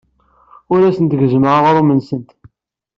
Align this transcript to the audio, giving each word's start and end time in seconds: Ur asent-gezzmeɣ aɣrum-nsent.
Ur 0.73 0.81
asent-gezzmeɣ 0.83 1.53
aɣrum-nsent. 1.59 2.29